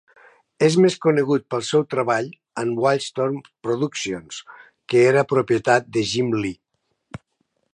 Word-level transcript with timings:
És 0.67 0.75
més 0.83 0.95
conegut 1.05 1.43
pel 1.53 1.61
seu 1.67 1.83
treball 1.95 2.31
en 2.63 2.71
Wildstorm 2.85 3.37
Productions, 3.67 4.41
que 4.93 5.05
era 5.11 5.25
propietat 5.35 5.93
de 5.99 6.05
Jim 6.15 6.33
Lee. 6.41 7.19